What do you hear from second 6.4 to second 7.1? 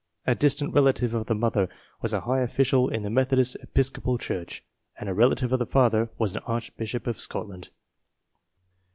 archbishop